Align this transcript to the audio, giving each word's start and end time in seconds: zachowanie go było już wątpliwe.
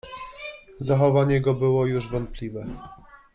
zachowanie 0.79 1.41
go 1.41 1.53
było 1.53 1.85
już 1.85 2.11
wątpliwe. 2.11 2.67